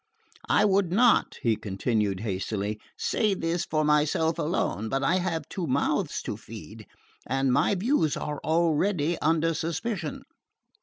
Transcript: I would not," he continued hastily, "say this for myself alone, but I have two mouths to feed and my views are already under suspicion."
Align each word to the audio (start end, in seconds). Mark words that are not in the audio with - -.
I 0.49 0.65
would 0.65 0.91
not," 0.91 1.35
he 1.43 1.55
continued 1.55 2.21
hastily, 2.21 2.81
"say 2.97 3.35
this 3.35 3.65
for 3.65 3.83
myself 3.85 4.39
alone, 4.39 4.89
but 4.89 5.03
I 5.03 5.17
have 5.17 5.47
two 5.47 5.67
mouths 5.67 6.23
to 6.23 6.37
feed 6.37 6.87
and 7.27 7.53
my 7.53 7.75
views 7.75 8.17
are 8.17 8.39
already 8.43 9.19
under 9.19 9.53
suspicion." 9.53 10.23